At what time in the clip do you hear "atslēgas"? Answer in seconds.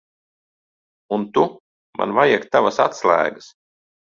2.89-3.53